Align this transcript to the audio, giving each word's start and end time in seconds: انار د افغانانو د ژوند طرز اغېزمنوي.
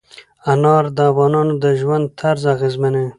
انار 0.51 0.83
د 0.97 0.97
افغانانو 1.11 1.53
د 1.63 1.65
ژوند 1.79 2.05
طرز 2.19 2.43
اغېزمنوي. 2.55 3.09